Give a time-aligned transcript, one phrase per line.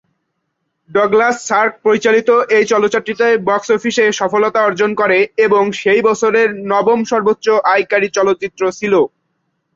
[0.89, 6.99] Douglas Sirk পরিচালিত এই চলচ্চিত্রটি বক্স অফিসে সফলতা অর্জন করে এবং এটি সেই বছরের নবম
[7.11, 8.93] সর্বোচ্চ আয়কারী চলচ্চিত্র ছিল।